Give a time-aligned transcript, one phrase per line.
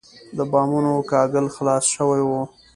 [0.37, 2.31] د بامونو کاهګل خلاص شوی و.